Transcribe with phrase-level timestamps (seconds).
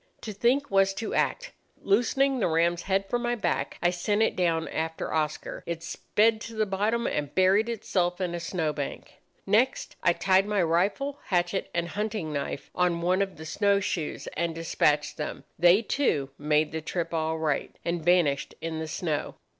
[0.21, 1.51] To think was to act.
[1.79, 5.61] Loosening the ram's head from my back, I sent it down after Oscar.
[5.67, 9.19] It sped to the bottom and buried itself in a snow bank.
[9.45, 14.25] Next I tied my rifle, hatchet, and hunting knife on one of the snow shoes,
[14.35, 15.43] and despatched them.
[15.59, 19.35] They, too, made the trip all right, and vanished in the snow.